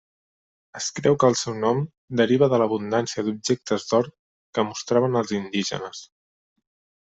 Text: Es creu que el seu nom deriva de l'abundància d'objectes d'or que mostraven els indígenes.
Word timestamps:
Es 0.79 0.85
creu 0.99 1.17
que 1.23 1.29
el 1.33 1.37
seu 1.41 1.55
nom 1.65 1.81
deriva 2.23 2.49
de 2.55 2.61
l'abundància 2.63 3.27
d'objectes 3.29 3.87
d'or 3.93 4.11
que 4.59 4.67
mostraven 4.73 5.23
els 5.23 5.39
indígenes. 5.43 6.05